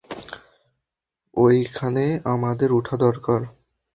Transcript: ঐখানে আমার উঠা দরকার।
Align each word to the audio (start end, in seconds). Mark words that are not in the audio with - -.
ঐখানে 1.37 2.03
আমার 2.25 2.69
উঠা 2.71 2.95
দরকার। 2.97 3.41